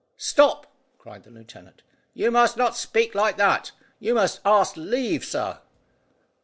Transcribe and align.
"Stop!" 0.17 0.65
cried 0.97 1.21
the 1.25 1.29
lieutenant, 1.29 1.83
"you 2.15 2.31
must 2.31 2.57
not 2.57 2.75
speak 2.75 3.13
like 3.13 3.37
that. 3.37 3.71
You 3.99 4.15
must 4.15 4.41
ask 4.43 4.75
leave, 4.75 5.23
sir." 5.23 5.59